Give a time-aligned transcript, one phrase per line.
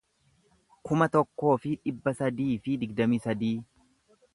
[0.89, 3.57] kuma tokkoo fi dhibba sadii fi digdamii sadii